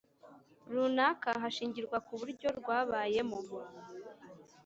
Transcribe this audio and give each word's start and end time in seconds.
runaka 0.71 1.29
hashingirwa 1.41 1.97
ku 2.05 2.13
buryo 2.19 2.47
ryabayemo 2.59 3.39